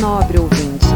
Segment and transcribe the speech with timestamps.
[0.00, 0.86] nobre ouvinte.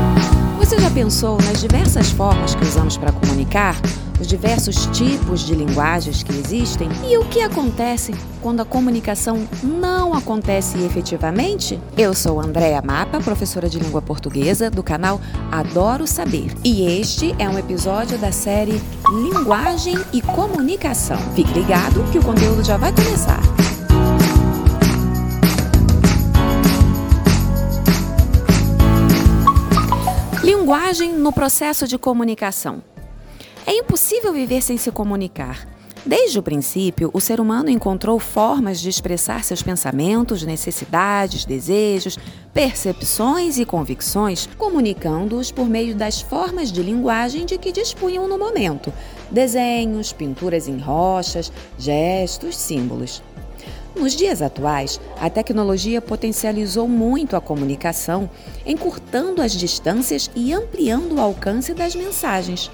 [0.58, 3.76] Você já pensou nas diversas formas que usamos para comunicar?
[4.20, 6.88] Os diversos tipos de linguagens que existem?
[7.08, 11.78] E o que acontece quando a comunicação não acontece efetivamente?
[11.96, 15.20] Eu sou Andréa Mapa, professora de língua portuguesa do canal
[15.52, 16.50] Adoro Saber.
[16.64, 21.18] E este é um episódio da série Linguagem e Comunicação.
[21.34, 23.40] Fique ligado que o conteúdo já vai começar.
[30.66, 32.82] Linguagem no processo de comunicação.
[33.64, 35.64] É impossível viver sem se comunicar.
[36.04, 42.18] Desde o princípio, o ser humano encontrou formas de expressar seus pensamentos, necessidades, desejos,
[42.52, 48.92] percepções e convicções, comunicando-os por meio das formas de linguagem de que dispunham no momento:
[49.30, 53.22] desenhos, pinturas em rochas, gestos, símbolos.
[53.96, 58.28] Nos dias atuais, a tecnologia potencializou muito a comunicação,
[58.66, 62.70] encurtando as distâncias e ampliando o alcance das mensagens.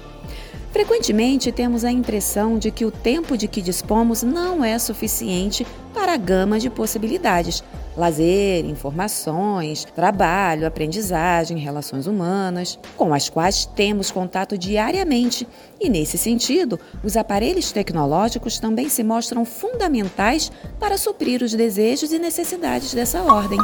[0.73, 6.15] Frequentemente temos a impressão de que o tempo de que dispomos não é suficiente para
[6.15, 7.63] a gama de possibilidades:
[7.95, 15.47] lazer, informações, trabalho, aprendizagem, relações humanas, com as quais temos contato diariamente.
[15.79, 22.17] E nesse sentido, os aparelhos tecnológicos também se mostram fundamentais para suprir os desejos e
[22.17, 23.59] necessidades dessa ordem.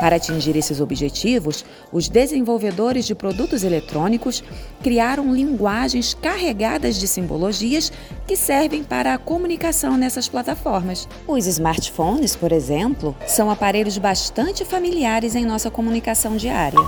[0.00, 1.62] Para atingir esses objetivos,
[1.92, 4.42] os desenvolvedores de produtos eletrônicos
[4.82, 7.92] criaram linguagens carregadas de simbologias
[8.26, 11.06] que servem para a comunicação nessas plataformas.
[11.28, 16.80] Os smartphones, por exemplo, são aparelhos bastante familiares em nossa comunicação diária.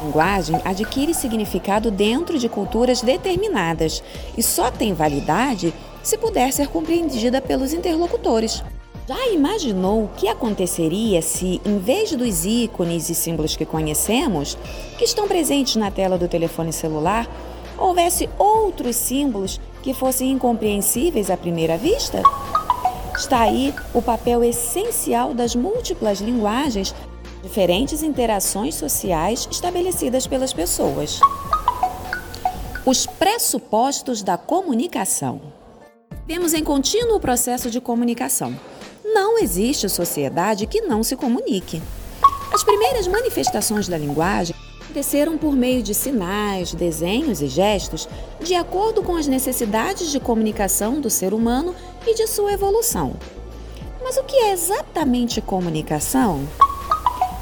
[0.00, 4.00] A linguagem adquire significado dentro de culturas determinadas
[4.38, 8.62] e só tem validade se puder ser compreendida pelos interlocutores.
[9.06, 14.56] Já imaginou o que aconteceria se, em vez dos ícones e símbolos que conhecemos,
[14.96, 17.28] que estão presentes na tela do telefone celular,
[17.76, 22.22] houvesse outros símbolos que fossem incompreensíveis à primeira vista?
[23.14, 26.94] Está aí o papel essencial das múltiplas linguagens,
[27.42, 31.20] diferentes interações sociais estabelecidas pelas pessoas.
[32.86, 35.42] Os pressupostos da comunicação.
[36.26, 38.58] Temos em contínuo processo de comunicação
[39.14, 41.80] não existe sociedade que não se comunique.
[42.52, 48.08] As primeiras manifestações da linguagem aconteceram por meio de sinais, desenhos e gestos,
[48.42, 53.14] de acordo com as necessidades de comunicação do ser humano e de sua evolução.
[54.02, 56.46] Mas o que é exatamente comunicação?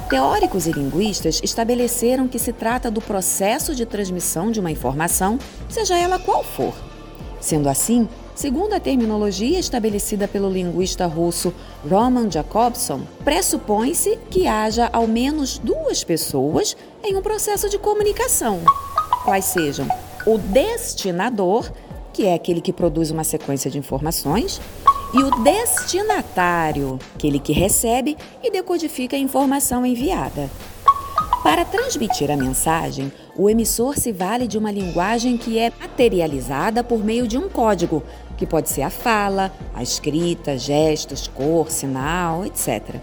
[0.09, 5.97] Teóricos e linguistas estabeleceram que se trata do processo de transmissão de uma informação, seja
[5.97, 6.73] ela qual for.
[7.41, 11.53] Sendo assim, Segundo a terminologia estabelecida pelo linguista russo
[11.87, 18.61] Roman Jakobson, pressupõe-se que haja ao menos duas pessoas em um processo de comunicação,
[19.23, 19.87] quais sejam
[20.25, 21.71] o destinador,
[22.11, 24.59] que é aquele que produz uma sequência de informações,
[25.13, 30.49] e o destinatário, aquele que recebe e decodifica a informação enviada.
[31.43, 37.03] Para transmitir a mensagem, o emissor se vale de uma linguagem que é materializada por
[37.03, 38.01] meio de um código,
[38.37, 42.95] que pode ser a fala, a escrita, gestos, cor, sinal, etc.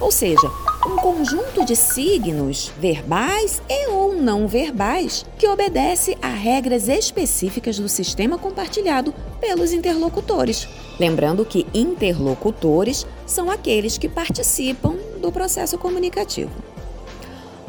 [0.00, 0.50] Ou seja,
[0.86, 7.88] um conjunto de signos verbais e ou não verbais que obedece a regras específicas do
[7.88, 10.66] sistema compartilhado pelos interlocutores.
[10.98, 16.50] Lembrando que interlocutores são aqueles que participam do processo comunicativo.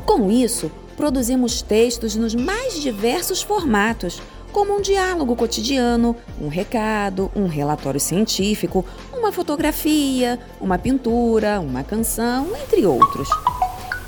[0.06, 4.22] Com isso, produzimos textos nos mais diversos formatos,
[4.52, 12.48] como um diálogo cotidiano, um recado, um relatório científico, uma fotografia, uma pintura, uma canção,
[12.62, 13.30] entre outros.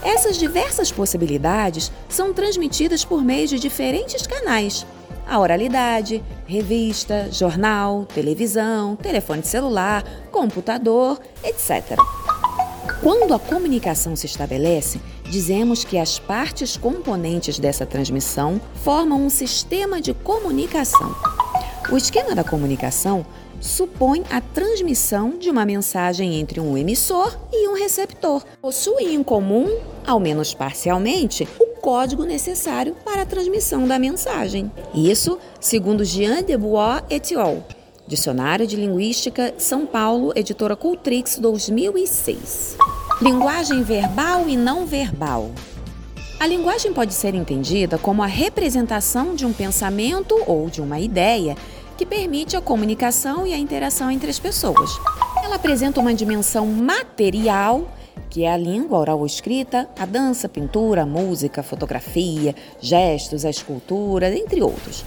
[0.04, 4.86] Essas diversas possibilidades são transmitidas por meio de diferentes canais:
[5.26, 11.98] a oralidade, revista, jornal, televisão, telefone celular, computador, etc.
[13.02, 15.00] Quando a comunicação se estabelece,
[15.30, 21.16] dizemos que as partes componentes dessa transmissão formam um sistema de comunicação.
[21.90, 23.26] O esquema da comunicação
[23.62, 28.44] supõe a transmissão de uma mensagem entre um emissor e um receptor.
[28.62, 29.70] Possuem em comum,
[30.06, 34.70] ao menos parcialmente, o código necessário para a transmissão da mensagem.
[34.94, 37.64] Isso, segundo Jean de Bois et al.
[38.06, 42.76] Dicionário de Linguística, São Paulo, editora Cultrix, 2006.
[43.22, 45.50] Linguagem verbal e não verbal.
[46.38, 51.56] A linguagem pode ser entendida como a representação de um pensamento ou de uma ideia
[51.98, 54.90] que permite a comunicação e a interação entre as pessoas.
[55.42, 57.88] Ela apresenta uma dimensão material
[58.30, 63.46] que é a língua oral ou escrita, a dança, pintura, a música, a fotografia, gestos,
[63.46, 65.06] a escultura, entre outros.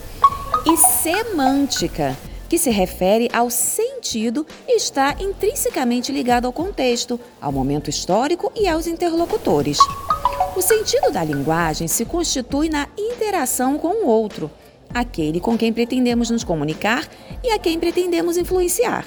[0.65, 2.17] E semântica,
[2.49, 8.69] que se refere ao sentido e está intrinsecamente ligado ao contexto, ao momento histórico e
[8.69, 9.79] aos interlocutores.
[10.57, 14.51] O sentido da linguagem se constitui na interação com o outro,
[14.93, 17.07] aquele com quem pretendemos nos comunicar
[17.43, 19.07] e a quem pretendemos influenciar.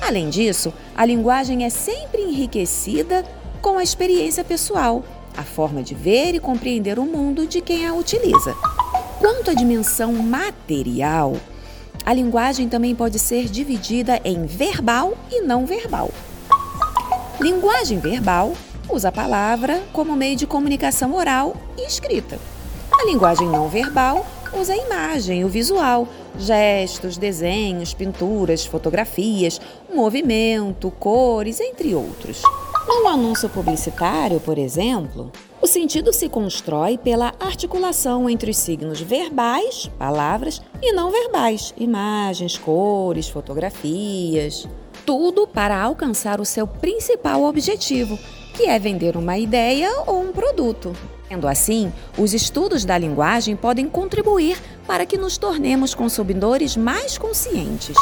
[0.00, 3.24] Além disso, a linguagem é sempre enriquecida
[3.60, 5.04] com a experiência pessoal,
[5.36, 8.54] a forma de ver e compreender o mundo de quem a utiliza.
[9.18, 11.36] Quanto à dimensão material,
[12.04, 16.10] a linguagem também pode ser dividida em verbal e não verbal.
[17.40, 18.52] Linguagem verbal
[18.88, 22.38] usa a palavra como meio de comunicação oral e escrita.
[22.92, 26.08] A linguagem não verbal usa a imagem, o visual,
[26.38, 29.60] gestos, desenhos, pinturas, fotografias,
[29.94, 32.42] movimento, cores, entre outros.
[32.92, 35.30] Num anúncio publicitário, por exemplo,
[35.62, 42.58] o sentido se constrói pela articulação entre os signos verbais, palavras, e não verbais, imagens,
[42.58, 44.66] cores, fotografias.
[45.06, 48.18] Tudo para alcançar o seu principal objetivo,
[48.54, 50.92] que é vender uma ideia ou um produto.
[51.28, 57.96] Sendo assim, os estudos da linguagem podem contribuir para que nos tornemos consumidores mais conscientes.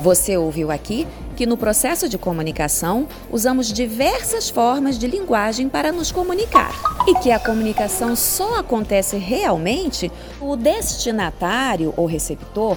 [0.00, 1.06] Você ouviu aqui
[1.36, 6.72] que no processo de comunicação usamos diversas formas de linguagem para nos comunicar
[7.06, 10.10] e que a comunicação só acontece realmente
[10.40, 12.76] o destinatário ou receptor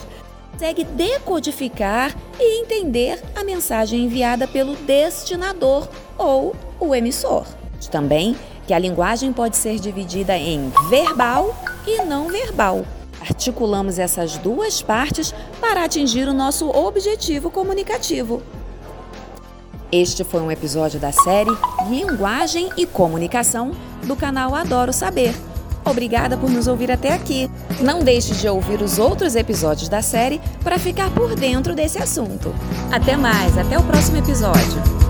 [0.51, 5.88] consegue decodificar e entender a mensagem enviada pelo destinador
[6.18, 7.45] ou o emissor.
[7.89, 8.36] Também
[8.68, 11.56] que a linguagem pode ser dividida em verbal
[11.88, 12.86] e não verbal.
[13.21, 18.42] Articulamos essas duas partes para atingir o nosso objetivo comunicativo.
[19.92, 21.50] Este foi um episódio da série
[21.89, 23.71] Linguagem e Comunicação
[24.04, 25.33] do canal Adoro Saber.
[25.83, 27.50] Obrigada por nos ouvir até aqui.
[27.81, 32.54] Não deixe de ouvir os outros episódios da série para ficar por dentro desse assunto.
[32.92, 35.09] Até mais, até o próximo episódio.